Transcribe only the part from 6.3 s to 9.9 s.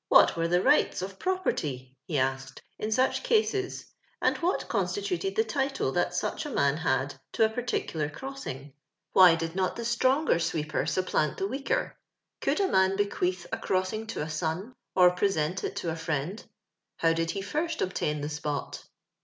a man had to a particular cros^iing? "Why did not the